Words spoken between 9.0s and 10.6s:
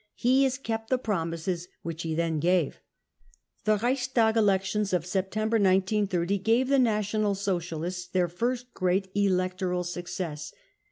electoral success.